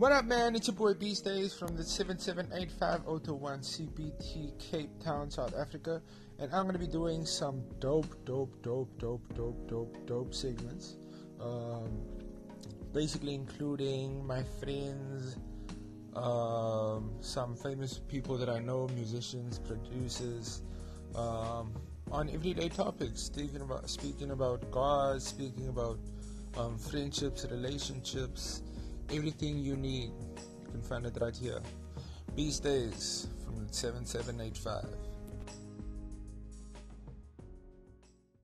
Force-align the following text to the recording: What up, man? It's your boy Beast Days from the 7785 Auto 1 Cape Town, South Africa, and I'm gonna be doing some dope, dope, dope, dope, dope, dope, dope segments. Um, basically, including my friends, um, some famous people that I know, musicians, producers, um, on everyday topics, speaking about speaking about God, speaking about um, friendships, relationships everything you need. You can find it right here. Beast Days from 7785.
What 0.00 0.12
up, 0.12 0.24
man? 0.24 0.56
It's 0.56 0.66
your 0.66 0.76
boy 0.76 0.94
Beast 0.94 1.26
Days 1.26 1.52
from 1.52 1.76
the 1.76 1.84
7785 1.84 3.06
Auto 3.06 3.34
1 3.34 3.60
Cape 4.58 4.98
Town, 4.98 5.30
South 5.30 5.54
Africa, 5.54 6.00
and 6.38 6.50
I'm 6.54 6.64
gonna 6.64 6.78
be 6.78 6.86
doing 6.86 7.26
some 7.26 7.62
dope, 7.80 8.06
dope, 8.24 8.62
dope, 8.62 8.98
dope, 8.98 9.20
dope, 9.34 9.68
dope, 9.68 10.06
dope 10.06 10.34
segments. 10.34 10.96
Um, 11.38 12.00
basically, 12.94 13.34
including 13.34 14.26
my 14.26 14.42
friends, 14.58 15.36
um, 16.16 17.12
some 17.20 17.54
famous 17.54 18.00
people 18.08 18.38
that 18.38 18.48
I 18.48 18.58
know, 18.58 18.88
musicians, 18.94 19.58
producers, 19.58 20.62
um, 21.14 21.74
on 22.10 22.30
everyday 22.30 22.70
topics, 22.70 23.20
speaking 23.20 23.60
about 23.60 23.90
speaking 23.90 24.30
about 24.30 24.70
God, 24.70 25.20
speaking 25.20 25.68
about 25.68 25.98
um, 26.56 26.78
friendships, 26.78 27.44
relationships 27.50 28.62
everything 29.12 29.58
you 29.58 29.76
need. 29.76 30.10
You 30.62 30.70
can 30.72 30.82
find 30.82 31.06
it 31.06 31.16
right 31.20 31.36
here. 31.36 31.60
Beast 32.36 32.62
Days 32.62 33.26
from 33.44 33.66
7785. 33.70 35.09